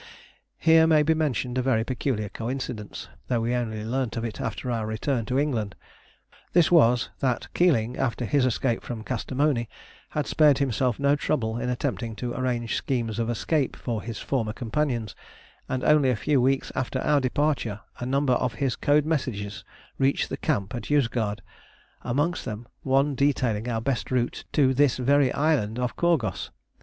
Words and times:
Here 0.57 0.87
may 0.87 1.03
be 1.03 1.13
mentioned 1.13 1.59
a 1.59 1.61
very 1.61 1.83
peculiar 1.83 2.29
coincidence, 2.29 3.07
although 3.29 3.41
we 3.41 3.53
only 3.53 3.85
learnt 3.85 4.17
of 4.17 4.25
it 4.25 4.41
after 4.41 4.71
our 4.71 4.87
return 4.87 5.25
to 5.27 5.37
England. 5.37 5.75
This 6.53 6.71
was, 6.71 7.11
that 7.19 7.47
Keeling, 7.53 7.97
after 7.97 8.25
his 8.25 8.43
escape 8.43 8.81
from 8.81 9.03
Kastamoni, 9.03 9.69
had 10.09 10.25
spared 10.25 10.57
himself 10.57 10.97
no 10.97 11.15
trouble 11.15 11.59
in 11.59 11.69
attempting 11.69 12.15
to 12.15 12.33
arrange 12.33 12.73
schemes 12.77 13.19
of 13.19 13.29
escape 13.29 13.75
for 13.75 14.01
his 14.01 14.17
former 14.17 14.53
companions, 14.53 15.13
and 15.69 15.83
only 15.83 16.09
a 16.09 16.15
few 16.15 16.41
weeks 16.41 16.71
after 16.73 16.97
our 17.01 17.21
departure 17.21 17.81
a 17.99 18.05
number 18.07 18.33
of 18.33 18.55
his 18.55 18.75
code 18.75 19.05
messages 19.05 19.63
reached 19.99 20.29
the 20.29 20.37
camp 20.37 20.73
at 20.73 20.89
Yozgad, 20.89 21.41
amongst 22.01 22.43
them 22.43 22.67
one 22.81 23.13
detailing 23.13 23.69
our 23.69 23.81
best 23.81 24.09
route 24.09 24.45
to 24.51 24.73
this 24.73 24.97
very 24.97 25.31
island 25.33 25.77
of 25.77 25.95
Korghos. 25.95 26.49